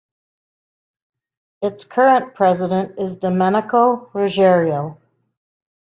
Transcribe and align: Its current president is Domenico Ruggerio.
Its 1.61 1.83
current 1.83 2.33
president 2.33 2.97
is 2.97 3.17
Domenico 3.17 4.09
Ruggerio. 4.15 4.97